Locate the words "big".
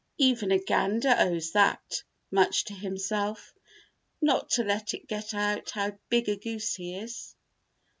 6.09-6.27